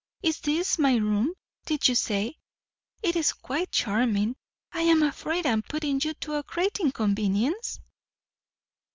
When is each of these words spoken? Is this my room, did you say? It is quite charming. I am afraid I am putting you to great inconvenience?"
Is 0.23 0.39
this 0.39 0.79
my 0.79 0.95
room, 0.95 1.35
did 1.67 1.87
you 1.87 1.93
say? 1.93 2.39
It 3.03 3.15
is 3.15 3.33
quite 3.33 3.69
charming. 3.71 4.35
I 4.73 4.81
am 4.81 5.03
afraid 5.03 5.45
I 5.45 5.51
am 5.51 5.61
putting 5.61 6.01
you 6.01 6.15
to 6.15 6.41
great 6.41 6.79
inconvenience?" 6.79 7.79